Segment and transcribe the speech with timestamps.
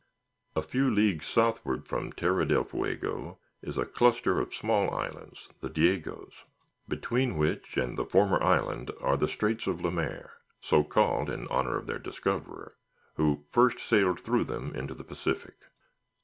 [0.55, 5.69] A few leagues southward from Terra del Fuego is a cluster of small islands, the
[5.69, 6.43] Diegoes;
[6.87, 11.47] between which and the former island are the Straits of Le Mair, so called in
[11.49, 12.73] honor of their discoverer,
[13.17, 15.67] who first sailed through them into the Pacific.